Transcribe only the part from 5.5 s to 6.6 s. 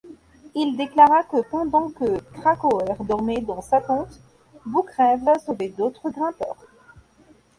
d'autres grimpeurs.